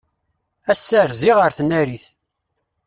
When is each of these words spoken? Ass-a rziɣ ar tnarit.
Ass-a 0.71 0.99
rziɣ 1.09 1.37
ar 1.41 1.51
tnarit. 1.57 2.05